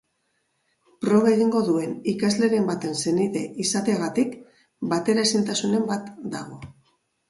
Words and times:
Proba 1.05 1.33
egingo 1.39 1.61
duen 1.67 1.93
ikasleren 2.15 2.67
baten 2.71 2.99
senide 3.05 3.45
izateagatik 3.67 4.37
bateraezintasunen 4.97 5.91
bat 5.97 6.15
dago. 6.39 6.65